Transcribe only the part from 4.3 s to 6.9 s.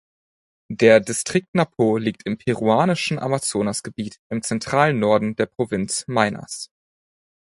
zentralen Norden der Provinz Maynas.